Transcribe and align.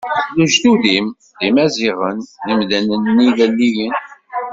Lejdud-im 0.37 1.05
d 1.37 1.39
Imaziɣen, 1.47 2.19
imdanen-nni 2.51 3.25
ilelliyen. 3.29 3.95